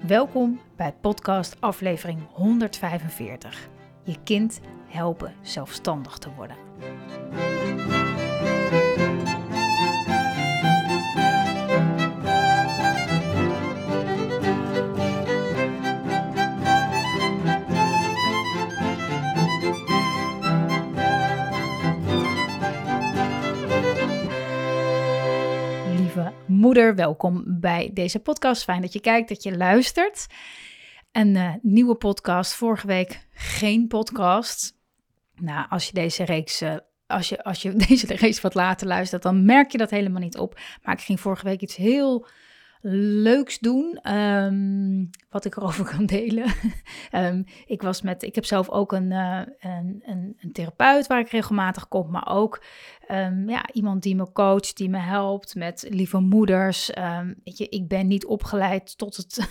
[0.00, 3.68] Welkom bij podcast aflevering 145.
[4.02, 6.56] Je kind helpen zelfstandig te worden.
[26.66, 26.94] Moeder.
[26.94, 28.64] Welkom bij deze podcast.
[28.64, 30.26] Fijn dat je kijkt, dat je luistert.
[31.12, 32.54] Een uh, nieuwe podcast.
[32.54, 34.72] Vorige week geen podcast.
[35.34, 36.62] Nou, als je deze reeks.
[36.62, 40.20] Uh, als je, als je deze reeks wat later luistert, dan merk je dat helemaal
[40.20, 40.60] niet op.
[40.82, 42.26] Maar ik ging vorige week iets heel
[43.22, 46.52] leuks doen, um, wat ik erover kan delen.
[47.12, 51.20] um, ik, was met, ik heb zelf ook een, uh, een, een, een, therapeut waar
[51.20, 52.62] ik regelmatig kom, maar ook
[53.10, 56.90] um, ja, iemand die me coacht, die me helpt met lieve moeders.
[57.44, 59.48] weet je, ik ben niet opgeleid tot het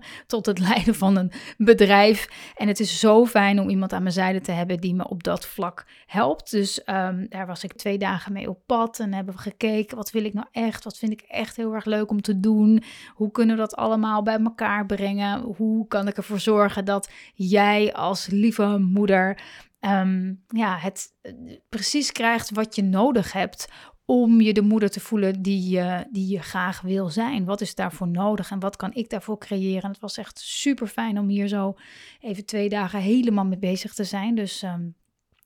[0.26, 2.28] tot het leiden van een bedrijf.
[2.56, 5.22] En het is zo fijn om iemand aan mijn zijde te hebben die me op
[5.22, 6.50] dat vlak helpt.
[6.50, 10.10] Dus um, daar was ik twee dagen mee op pad en hebben we gekeken, wat
[10.10, 10.84] wil ik nou echt?
[10.84, 12.82] Wat vind ik echt heel erg leuk om te doen?
[13.14, 15.40] Hoe kunnen we dat allemaal bij elkaar brengen?
[15.40, 19.40] Hoe kan ik ervoor zorgen dat jij als lieve moeder
[19.84, 21.32] um, ja, het eh,
[21.68, 23.68] precies krijgt wat je nodig hebt
[24.04, 27.44] om je de moeder te voelen die je, die je graag wil zijn.
[27.44, 29.90] Wat is daarvoor nodig en wat kan ik daarvoor creëren?
[29.90, 31.74] het was echt super fijn om hier zo
[32.20, 34.34] even twee dagen helemaal mee bezig te zijn.
[34.34, 34.88] Dus ehm,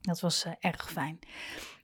[0.00, 1.19] dat was uh, erg fijn.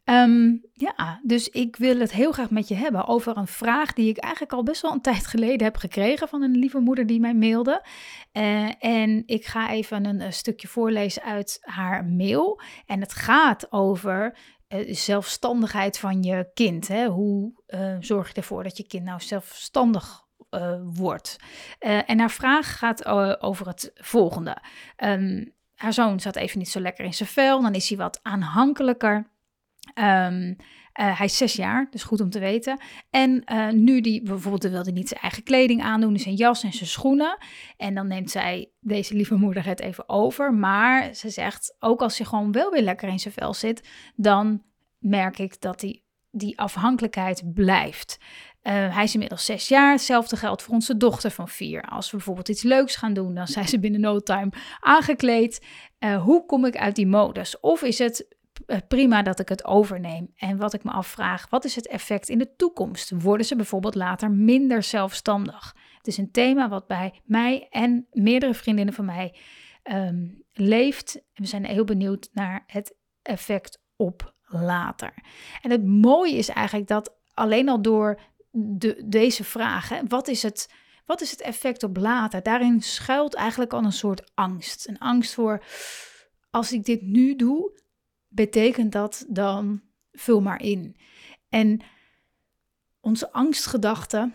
[0.05, 4.09] Um, ja, dus ik wil het heel graag met je hebben over een vraag die
[4.09, 7.21] ik eigenlijk al best wel een tijd geleden heb gekregen van een lieve moeder die
[7.21, 7.85] mij mailde.
[8.33, 12.61] Uh, en ik ga even een, stukje voorlezen uit haar mail.
[12.87, 14.39] En het gaat over
[14.87, 16.89] zelfstandigheid van je kind.
[16.89, 17.07] Hè?
[17.07, 21.37] Hoe uh, zorg je ervoor dat je kind nou zelfstandig uh, wordt?
[21.79, 23.07] en haar vraag gaat
[23.41, 24.57] over het volgende.
[24.97, 28.21] Um, haar zoon zat even niet zo lekker in zijn vel, dan is hij wat
[28.23, 29.31] aanhankelijker.
[29.95, 30.57] Um,
[31.01, 32.79] uh, hij is zes jaar, dus goed om te weten.
[33.11, 36.89] En uh, nu die bijvoorbeeld wilde niet zijn eigen kleding aandoen, zijn jas en zijn
[36.89, 37.39] schoenen.
[37.77, 40.55] En dan neemt zij, deze lieve moeder, het even over.
[40.55, 44.63] Maar ze zegt, ook als hij gewoon wel weer lekker in zijn vel zit, dan
[44.99, 48.19] merk ik dat die, die afhankelijkheid blijft.
[48.63, 49.93] Uh, hij is inmiddels zes jaar.
[49.93, 51.83] Hetzelfde geldt voor onze dochter van vier.
[51.83, 55.67] Als we bijvoorbeeld iets leuks gaan doen, dan zijn ze binnen no time aangekleed.
[56.23, 57.61] Hoe kom ik uit die modus?
[57.61, 58.42] Of is het eh,
[58.89, 60.33] prima dat ik het overneem.
[60.37, 63.11] En wat ik me afvraag, wat is het effect in de toekomst?
[63.11, 65.77] Worden ze bijvoorbeeld later minder zelfstandig?
[65.97, 69.35] Het is een thema wat bij mij en meerdere vriendinnen van mij
[69.93, 71.23] um, leeft.
[71.35, 75.15] We zijn heel benieuwd naar het effect op later.
[75.63, 80.81] En het mooie is eigenlijk dat alleen al door de, deze vragen, wat is het...
[81.07, 82.43] Wat is het effect op later?
[82.43, 84.89] Daarin schuilt eigenlijk al een soort angst.
[84.89, 85.65] Een angst voor,
[86.51, 87.82] als ik dit nu doe,
[88.35, 89.83] betekent dat dan
[90.13, 90.97] vul maar in.
[91.49, 91.81] En
[93.01, 94.35] onze angstgedachten,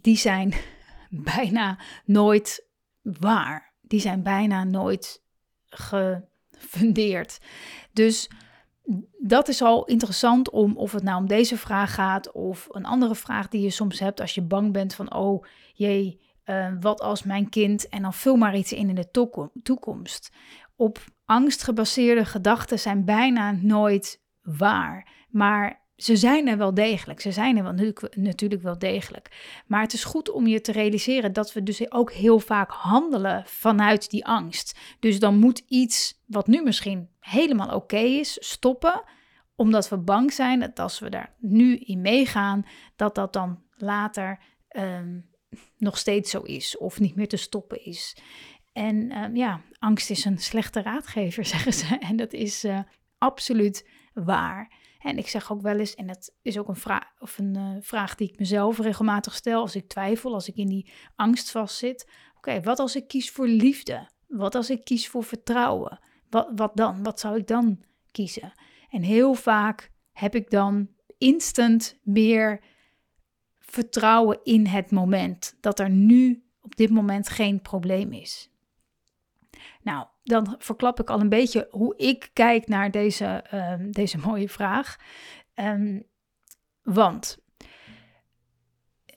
[0.00, 0.54] die zijn
[1.36, 2.66] bijna nooit
[3.02, 3.74] waar.
[3.80, 5.22] Die zijn bijna nooit
[5.66, 7.38] gefundeerd.
[7.92, 8.30] Dus
[9.18, 13.14] dat is al interessant om, of het nou om deze vraag gaat of een andere
[13.14, 17.22] vraag die je soms hebt als je bang bent van, oh jee, uh, wat als
[17.22, 19.10] mijn kind, en dan vul maar iets in in de
[19.62, 20.32] toekomst.
[20.76, 25.08] Op angstgebaseerde gedachten zijn bijna nooit waar.
[25.28, 27.20] Maar ze zijn er wel degelijk.
[27.20, 29.60] Ze zijn er wel, natuurlijk wel degelijk.
[29.66, 33.42] Maar het is goed om je te realiseren dat we dus ook heel vaak handelen
[33.46, 34.78] vanuit die angst.
[35.00, 39.02] Dus dan moet iets wat nu misschien helemaal oké is, stoppen.
[39.54, 42.66] Omdat we bang zijn dat als we daar nu in meegaan,
[42.96, 44.38] dat dat dan later
[44.76, 45.30] um,
[45.78, 48.16] nog steeds zo is of niet meer te stoppen is.
[48.76, 51.98] En um, ja, angst is een slechte raadgever, zeggen ze.
[51.98, 52.80] En dat is uh,
[53.18, 54.72] absoluut waar.
[54.98, 57.76] En ik zeg ook wel eens, en dat is ook een, vraag, of een uh,
[57.80, 62.10] vraag die ik mezelf regelmatig stel als ik twijfel, als ik in die angst vastzit.
[62.36, 64.10] Oké, wat als ik kies voor liefde?
[64.26, 65.98] Wat als ik kies voor vertrouwen?
[66.30, 67.02] Wat, wat dan?
[67.02, 68.52] Wat zou ik dan kiezen?
[68.90, 70.88] En heel vaak heb ik dan
[71.18, 72.64] instant meer
[73.58, 75.56] vertrouwen in het moment.
[75.60, 78.50] Dat er nu op dit moment geen probleem is.
[79.86, 84.48] Nou, dan verklap ik al een beetje hoe ik kijk naar deze, ehm, deze mooie
[84.48, 84.96] vraag.
[85.54, 86.06] Um,
[86.82, 87.38] want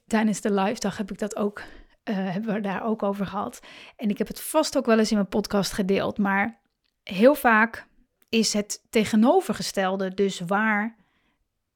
[0.08, 3.60] tijdens de live dag heb ik dat ook, uh, hebben we daar ook over gehad.
[3.96, 6.18] En ik heb het vast ook wel eens in mijn podcast gedeeld.
[6.18, 6.62] Maar
[7.04, 7.88] heel vaak
[8.30, 10.96] is het tegenovergestelde dus waar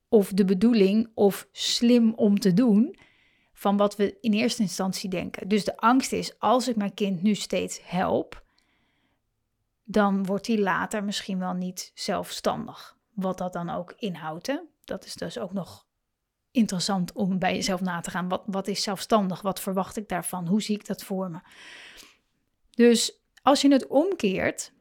[0.08, 2.98] of de bedoeling of slim om te doen
[3.54, 5.48] van wat we in eerste instantie denken.
[5.48, 8.43] Dus de angst is, als ik mijn kind nu steeds help,
[9.94, 12.98] dan wordt hij later misschien wel niet zelfstandig.
[13.14, 14.62] Wat dat dan ook inhoudt.
[14.84, 15.86] Dat is dus ook nog
[16.52, 18.30] interessant om bij jezelf na te gaan.
[18.30, 19.42] Wat, wat is zelfstandig?
[19.42, 20.48] Wat verwacht ik daarvan?
[20.48, 21.40] Hoe zie ik dat voor me?
[22.70, 24.74] Dus als je het omkeert,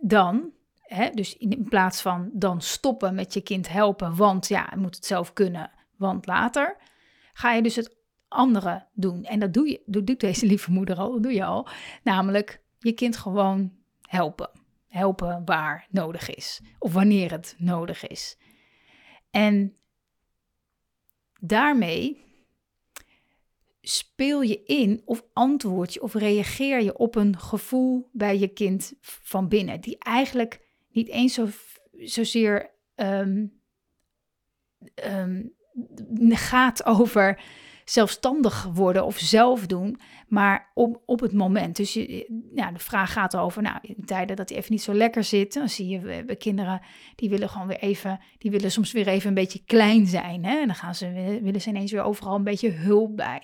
[0.00, 4.78] dan, hè, dus in plaats van dan stoppen met je kind helpen, want ja, hij
[4.78, 6.76] moet het zelf kunnen, want later,
[7.32, 7.96] ga je dus het
[8.28, 9.24] andere doen.
[9.24, 11.68] En dat doe je, doet deze lieve moeder al, dat doe je al.
[12.02, 13.72] Namelijk je kind gewoon
[14.02, 14.50] helpen.
[14.88, 16.60] Helpen waar nodig is.
[16.78, 18.36] Of wanneer het nodig is.
[19.30, 19.76] En
[21.40, 22.30] daarmee
[23.80, 28.92] speel je in of antwoord je of reageer je op een gevoel bij je kind
[29.00, 30.60] van binnen, die eigenlijk
[30.90, 31.48] niet eens zo,
[31.92, 33.60] zozeer um,
[35.04, 35.54] um,
[36.28, 37.42] gaat over
[37.90, 41.76] zelfstandig worden of zelf doen, maar op, op het moment.
[41.76, 44.94] Dus je, ja, de vraag gaat over, nou, in tijden dat hij even niet zo
[44.94, 46.80] lekker zit, dan zie je we kinderen
[47.14, 50.44] die willen gewoon weer even, die willen soms weer even een beetje klein zijn.
[50.44, 50.60] Hè?
[50.60, 53.42] En dan gaan ze, willen ze ineens weer overal een beetje hulp bij.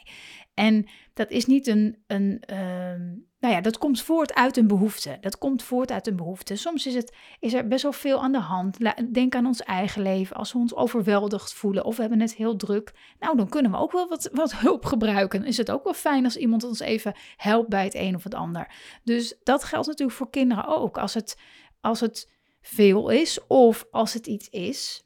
[0.55, 3.15] En dat is niet een, een ehm,
[3.47, 5.19] nou ja, dat komt voort uit een behoefte.
[5.21, 6.57] Dat komt voort uit een behoefte.
[6.57, 8.79] Soms is, het, is er best wel veel aan de hand.
[9.13, 10.37] Denk aan ons eigen leven.
[10.37, 12.93] Als we ons overweldigd voelen of we hebben het heel druk.
[13.19, 15.45] Nou, dan kunnen we ook wel wat, wat hulp gebruiken.
[15.45, 18.35] Is het ook wel fijn als iemand ons even helpt bij het een of het
[18.35, 18.75] ander.
[19.05, 20.99] Dus dat geldt natuurlijk voor kinderen ook.
[20.99, 21.39] Als het,
[21.81, 25.05] als het veel is of als het iets is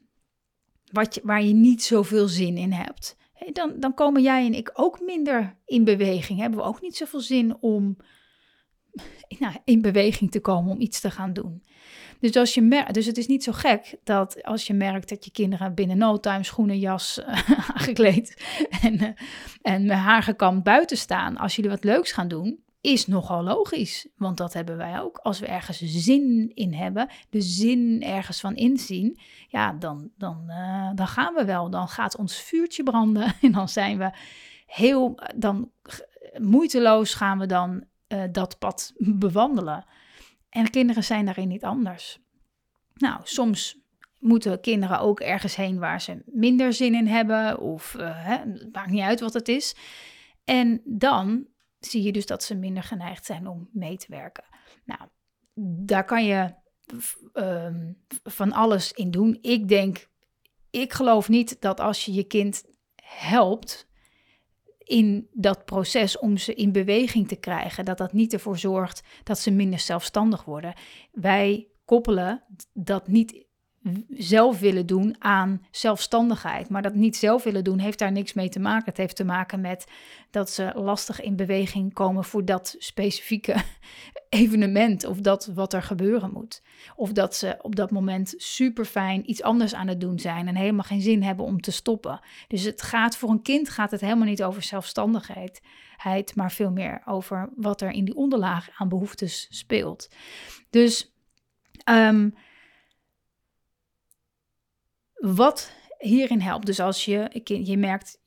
[0.91, 4.71] wat je, waar je niet zoveel zin in hebt dan, dan komen jij en ik
[4.73, 6.39] ook minder in beweging.
[6.39, 7.97] Hebben we ook niet zoveel zin om
[9.39, 11.63] nou, in beweging te komen, om iets te gaan doen.
[12.19, 15.31] Dus, als je dus het is niet zo gek dat als je merkt dat je
[15.31, 17.21] kinderen binnen no time schoenen, jas
[17.73, 18.43] aangekleed
[18.81, 19.09] en, uh,
[19.61, 24.07] en haar gekamd buiten staan, als jullie wat leuks gaan doen, is nogal logisch.
[24.17, 25.17] Want dat hebben wij ook.
[25.17, 30.89] Als we ergens zin in hebben, de zin ergens van inzien, ja, dan, dan, uh,
[30.95, 31.69] dan gaan we wel.
[31.69, 34.11] Dan gaat ons vuurtje branden en dan zijn we
[34.65, 35.71] heel, dan
[36.37, 39.85] moeiteloos gaan we dan uh, dat pad bewandelen.
[40.49, 42.19] En kinderen zijn daarin niet anders.
[42.93, 43.79] Nou, soms
[44.19, 48.69] moeten kinderen ook ergens heen waar ze minder zin in hebben, of uh, hè, het
[48.71, 49.75] maakt niet uit wat het is.
[50.43, 51.47] En dan
[51.79, 54.43] zie je dus dat ze minder geneigd zijn om mee te werken.
[54.85, 55.01] Nou,
[55.85, 56.53] daar kan je
[57.33, 59.37] um, van alles in doen.
[59.41, 60.09] Ik denk,
[60.69, 62.63] ik geloof niet dat als je je kind
[63.03, 63.89] helpt
[64.91, 69.39] in dat proces om ze in beweging te krijgen, dat dat niet ervoor zorgt dat
[69.39, 70.73] ze minder zelfstandig worden.
[71.11, 73.45] Wij koppelen dat niet
[74.09, 76.69] zelf willen doen aan zelfstandigheid.
[76.69, 78.85] Maar dat niet zelf willen doen heeft daar niks mee te maken.
[78.85, 79.87] Het heeft te maken met
[80.31, 83.55] dat ze lastig in beweging komen voor dat specifieke
[84.29, 86.61] evenement of dat wat er gebeuren moet.
[86.95, 90.55] Of dat ze op dat moment super fijn iets anders aan het doen zijn en
[90.55, 92.19] helemaal geen zin hebben om te stoppen.
[92.47, 95.61] Dus het gaat voor een kind gaat het helemaal niet over zelfstandigheid,
[96.35, 100.09] maar veel meer over wat er in die onderlaag aan behoeftes speelt.
[100.69, 101.13] Dus
[101.89, 102.33] um,
[105.21, 108.19] wat hierin helpt, dus als je, je merkt,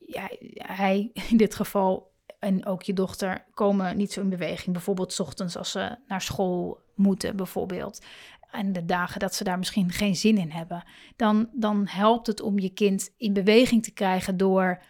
[0.55, 4.73] hij in dit geval en ook je dochter komen niet zo in beweging.
[4.73, 8.05] Bijvoorbeeld s ochtends als ze naar school moeten, bijvoorbeeld.
[8.51, 10.83] En de dagen dat ze daar misschien geen zin in hebben.
[11.15, 14.81] Dan, dan helpt het om je kind in beweging te krijgen door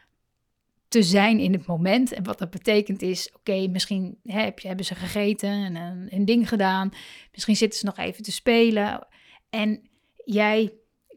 [0.88, 2.12] te zijn in het moment.
[2.14, 6.26] En wat dat betekent is, oké, misschien heb je, hebben ze gegeten en een, een
[6.26, 6.90] ding gedaan.
[7.32, 9.08] Misschien zitten ze nog even te spelen.
[9.50, 9.90] En
[10.26, 10.74] jij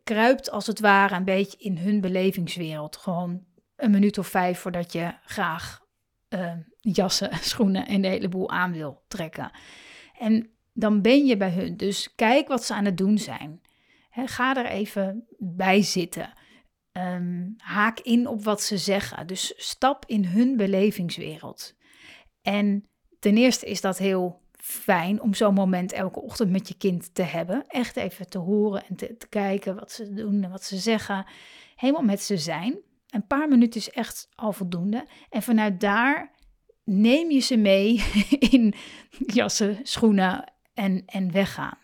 [0.08, 2.96] kruipt als het ware een beetje in hun belevingswereld.
[2.96, 3.44] Gewoon
[3.76, 5.80] een minuut of vijf voordat je graag
[6.28, 9.50] uh, jassen, schoenen en de hele boel aan wil trekken.
[10.18, 11.76] En dan ben je bij hun.
[11.76, 13.60] Dus kijk wat ze aan het doen zijn.
[14.10, 16.32] ga er even bij zitten.
[16.92, 19.26] Um, haak in op wat ze zeggen.
[19.26, 21.74] Dus stap in hun belevingswereld.
[22.42, 22.88] En
[23.18, 27.22] ten eerste is dat heel fijn om zo'n moment elke ochtend met je kind te
[27.22, 27.64] hebben.
[27.68, 31.26] Echt even te horen en te, kijken wat ze doen en wat ze zeggen.
[31.76, 32.78] Helemaal met ze zijn.
[33.08, 35.06] Een paar minuten is echt al voldoende.
[35.30, 36.30] En vanuit daar
[36.84, 38.04] neem je ze mee
[38.50, 38.74] in
[39.26, 41.78] jassen, schoenen en, en weggaan.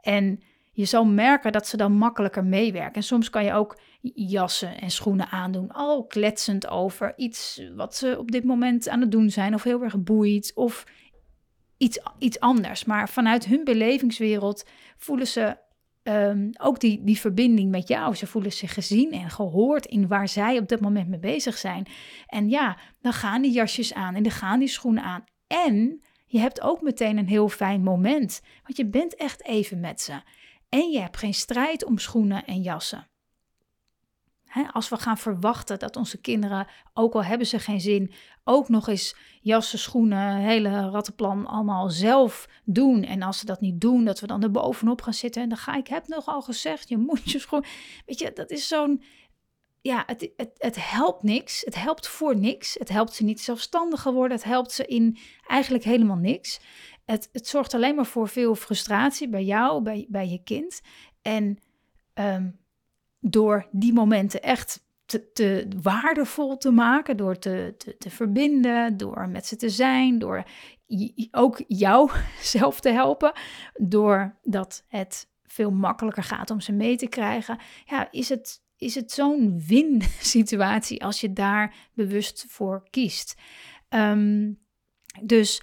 [0.00, 2.94] En je zal merken dat ze dan makkelijker meewerken.
[2.94, 3.78] En soms kan je ook
[4.14, 9.10] jassen en schoenen aandoen, al kletsend over iets wat ze op dit moment aan het
[9.10, 10.84] doen zijn, of heel erg boeit, of
[11.78, 12.84] iets, iets anders.
[12.84, 14.64] Maar vanuit hun belevingswereld
[14.96, 15.56] voelen ze
[16.02, 18.14] ehm, ook die, die verbinding met jou.
[18.14, 21.86] Ze voelen zich gezien en gehoord in waar zij op dat moment mee bezig zijn.
[22.26, 25.24] En ja, dan gaan die jasjes aan en dan gaan die schoenen aan.
[25.46, 30.00] En je hebt ook meteen een heel fijn moment, want je bent echt even met
[30.00, 30.22] ze.
[30.68, 33.08] En je hebt geen strijd om schoenen en jassen.
[34.72, 38.12] Als we gaan verwachten dat onze kinderen, ook al hebben ze geen zin,
[38.44, 43.04] ook nog eens jassen, schoenen, hele rattenplan allemaal zelf doen.
[43.04, 45.42] En als ze dat niet doen, dat we dan er bovenop gaan zitten.
[45.42, 47.64] En dan ga ik, heb nogal gezegd, je moet je schoen.
[48.06, 49.02] Weet je, dat is zo'n.
[49.80, 51.64] Ja, het, het, het helpt niks.
[51.64, 52.74] Het helpt voor niks.
[52.78, 54.36] Het helpt ze niet zelfstandiger worden.
[54.36, 56.60] Het helpt ze in eigenlijk helemaal niks.
[57.04, 60.80] Het, het zorgt alleen maar voor veel frustratie bij jou, bij, bij je kind.
[61.22, 61.58] En
[62.14, 62.50] ehm,
[63.20, 64.86] door die momenten echt
[65.32, 70.44] te, waardevol te maken, door te, te, te verbinden, door met ze te zijn, door
[71.30, 72.10] ook jou
[72.40, 73.32] zelf te helpen,
[73.74, 79.12] doordat het veel makkelijker gaat om ze mee te krijgen, ja, is het, is het
[79.12, 83.34] zo'n win-situatie als je daar bewust voor kiest.
[83.88, 84.52] Ehm,
[85.22, 85.62] dus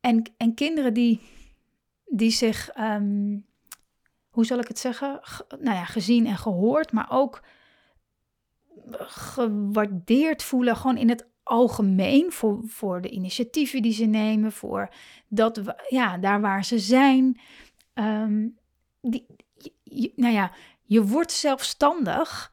[0.00, 1.20] en, en kinderen die,
[2.04, 3.38] die zich, ehm,
[4.34, 5.20] hoe zal ik het zeggen,
[5.60, 7.42] nou ja, gezien en gehoord, maar ook
[8.98, 14.88] gewaardeerd voelen, gewoon in het algemeen, voor, voor de initiatieven die ze nemen, voor
[15.28, 17.40] dat, ja, daar waar ze zijn.
[17.92, 18.48] Ehm,
[19.00, 19.26] die,
[20.16, 22.52] nou ja, je wordt zelfstandig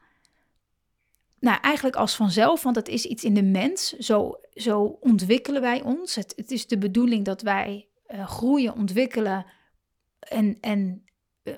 [1.38, 3.92] nou, eigenlijk als vanzelf, want het is iets in de mens.
[3.92, 6.14] Zo, zo ontwikkelen wij ons.
[6.14, 9.46] Het, het is de bedoeling dat wij uh, groeien, ontwikkelen
[10.18, 11.01] en, en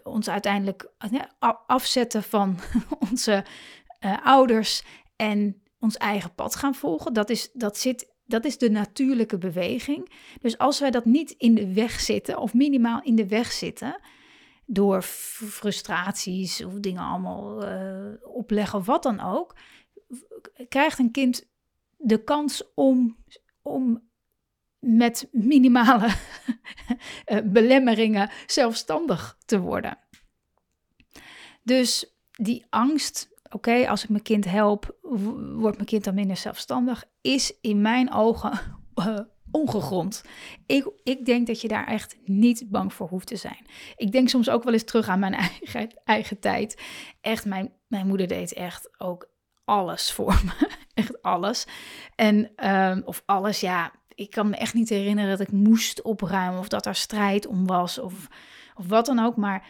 [0.03, 2.59] ons uiteindelijk uh, afzetten van
[3.11, 3.45] onze
[4.23, 4.83] ouders
[5.17, 7.13] en ons eigen pad gaan volgen.
[7.13, 10.11] Dat is, dat, zit, dat is de natuurlijke beweging.
[10.41, 14.01] Dus als wij dat niet in de weg zitten, of minimaal in de weg zitten,
[14.67, 17.65] door frustraties of dingen allemaal
[18.23, 19.55] opleggen wat dan ook,
[20.69, 21.47] krijgt een kind
[21.97, 23.17] de kans om,
[23.63, 24.03] om
[24.87, 26.09] met minimale
[27.25, 29.99] eh, belemmeringen zelfstandig te worden.
[31.63, 34.97] Dus die angst, oké, als ik mijn kind help,
[35.57, 38.61] wordt mijn kind dan minder zelfstandig, is in mijn ogen
[38.95, 39.19] uh,
[39.51, 40.25] ongegrond.
[40.67, 43.67] Ik, ik denk dat je daar echt niet bang voor hoeft te zijn.
[43.97, 46.83] Ik denk soms ook wel eens terug aan mijn eigen, eigen tijd.
[47.21, 49.33] Echt, mijn, mijn moeder deed echt ook
[49.65, 50.69] alles voor me.
[50.95, 51.67] echt alles.
[52.15, 53.93] En, um, of alles, ja.
[54.15, 57.67] Ik kan me echt niet herinneren dat ik moest opruimen of dat er strijd om
[57.67, 58.29] was of,
[58.75, 59.37] of wat dan ook.
[59.37, 59.69] Maar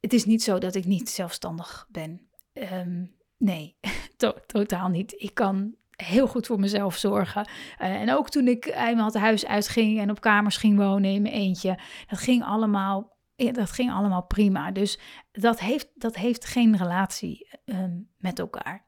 [0.00, 2.28] het is niet zo dat ik niet zelfstandig ben.
[2.52, 3.76] Um, nee,
[4.46, 5.14] totaal niet.
[5.16, 7.48] Ik kan heel goed voor mezelf zorgen.
[7.80, 11.22] Uh, en ook toen ik eenmaal het huis uitging en op kamers ging wonen in
[11.22, 14.70] mijn eentje, dat ging allemaal, dat ging allemaal prima.
[14.70, 14.98] Dus
[15.32, 18.84] dat heeft, dat heeft geen relatie um, met elkaar.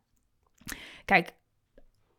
[1.05, 1.35] Kijk,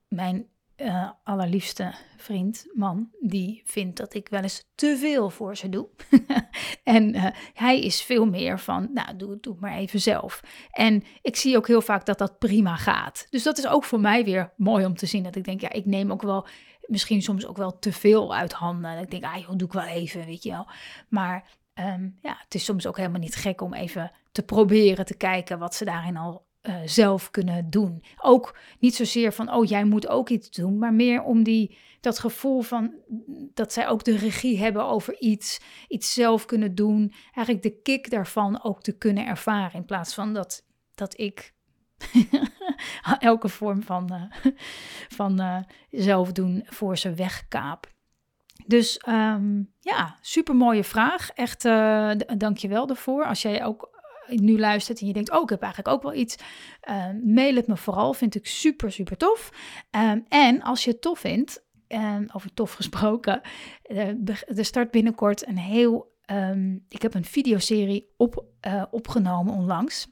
[0.07, 0.47] mijn
[0.77, 5.87] uh, allerliefste vriend, man, die vindt dat ik wel eens te veel voor ze doe.
[6.83, 10.41] en uh, hij is veel meer van, nou, doe, het maar even zelf.
[10.71, 13.27] En ik zie ook heel vaak dat dat prima gaat.
[13.29, 15.23] Dus dat is ook voor mij weer mooi om te zien.
[15.23, 16.47] Dat ik denk, ja, ik neem ook wel,
[16.81, 18.97] misschien soms ook wel te veel uit handen.
[18.97, 20.67] Ik denk, ah joh, doe ik wel even, weet je wel.
[21.09, 25.17] Maar um, ja, het is soms ook helemaal niet gek om even te proberen te
[25.17, 28.03] kijken wat ze daarin al uh, zelf kunnen doen.
[28.21, 32.19] Ook niet zozeer van, oh jij moet ook iets doen, maar meer om die, dat
[32.19, 32.93] gevoel van
[33.53, 37.13] dat zij ook de regie hebben over iets, iets zelf kunnen doen.
[37.33, 40.65] Eigenlijk de kick daarvan ook te kunnen ervaren, in plaats van dat,
[40.95, 41.53] dat ik
[43.19, 44.53] elke vorm van, uh,
[45.17, 45.57] van uh,
[45.91, 47.91] zelf doen voor ze wegkaap.
[48.67, 51.29] Dus um, ja, super mooie vraag.
[51.29, 53.25] Echt, uh, dank je wel daarvoor.
[53.25, 53.89] Als jij ook
[54.27, 56.35] nu luistert en je denkt, oh, ik heb eigenlijk ook wel iets,
[56.89, 58.13] uh, mail het me vooral.
[58.13, 59.51] Vind ik super, super tof.
[59.91, 63.41] Um, en als je het tof vindt, um, over tof gesproken,
[63.87, 64.07] uh,
[64.57, 66.11] er start binnenkort een heel,
[66.89, 70.07] ik heb een videoserie op, uh, opgenomen onlangs.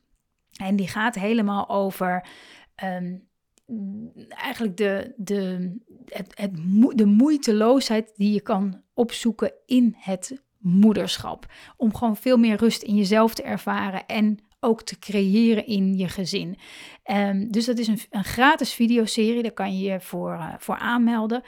[0.52, 2.28] En die gaat helemaal over
[4.28, 5.72] eigenlijk de, de,
[6.06, 6.52] het, het,
[6.96, 11.46] de moeiteloosheid die je kan opzoeken in het moederschap.
[11.78, 16.08] Om gewoon veel meer rust in jezelf te ervaren en ook te creëren in je
[16.08, 16.58] gezin.
[17.12, 20.78] Um, dus dat is een, een gratis videoserie, daar kan je je voor, uh, voor
[20.78, 21.44] aanmelden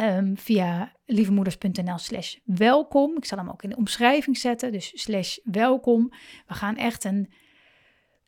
[0.00, 3.16] um, via lievemoeders.nl slash welkom.
[3.16, 6.12] Ik zal hem ook in de omschrijving zetten, dus slash welkom.
[6.46, 7.32] We gaan echt een,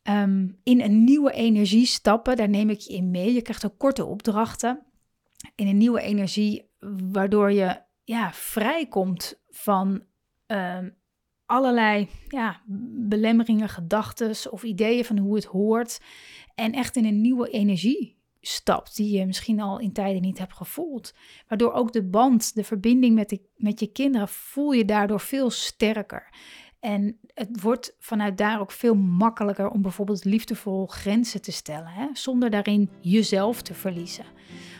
[0.03, 3.33] um, in een nieuwe energie stappen, daar neem ik je in mee.
[3.33, 4.87] Je krijgt ook korte opdrachten
[5.55, 6.71] in een nieuwe energie,
[7.13, 10.05] waardoor je ja, vrijkomt van
[11.47, 12.63] allerlei ja,
[13.09, 16.01] belemmeringen, gedachten of ideeën van hoe het hoort.
[16.55, 20.53] En echt in een nieuwe energie stapt, die je misschien al in tijden niet hebt
[20.53, 21.15] gevoeld.
[21.49, 25.51] Waardoor ook de band, de verbinding met, de, met je kinderen, voel je daardoor veel
[25.51, 26.29] sterker.
[26.81, 32.07] En het wordt vanuit daar ook veel makkelijker om bijvoorbeeld liefdevol grenzen te stellen, hè?
[32.13, 34.25] zonder daarin jezelf te verliezen.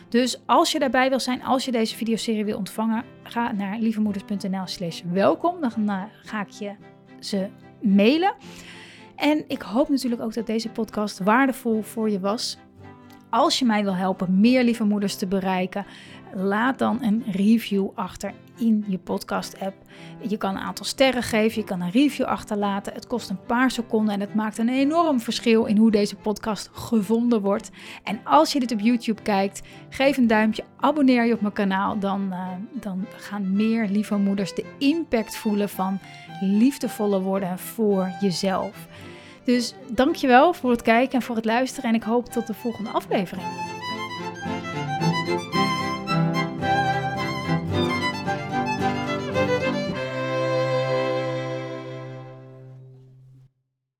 [0.09, 4.67] Dus als je daarbij wil zijn, als je deze videoserie wil ontvangen, ga naar lievemoeders.nl
[4.67, 5.61] slash welkom.
[5.61, 6.75] Dan ga ik je
[7.19, 7.47] ze
[7.81, 8.33] mailen.
[9.15, 12.57] En ik hoop natuurlijk ook dat deze podcast waardevol voor je was.
[13.29, 15.85] Als je mij wil helpen meer lieve moeders te bereiken,
[16.35, 19.75] laat dan een review achter in je podcast-app.
[20.27, 22.93] Je kan een aantal sterren geven, je kan een review achterlaten.
[22.93, 26.69] Het kost een paar seconden en het maakt een enorm verschil in hoe deze podcast
[26.73, 27.69] gevonden wordt.
[28.03, 31.99] En als je dit op YouTube kijkt, geef een duimpje, abonneer je op mijn kanaal.
[31.99, 35.99] Dan, uh, dan gaan meer lieve moeders de impact voelen van
[36.41, 38.87] liefdevolle worden voor jezelf.
[39.43, 42.89] Dus dankjewel voor het kijken en voor het luisteren en ik hoop tot de volgende
[42.89, 43.74] aflevering.